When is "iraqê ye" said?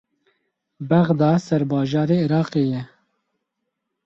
2.25-2.81